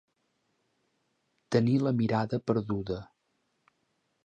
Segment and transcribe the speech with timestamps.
[1.57, 3.01] Tenir la mirada perduda.